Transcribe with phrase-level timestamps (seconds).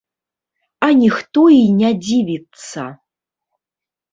[0.87, 2.87] А ніхто і не дзівіцца.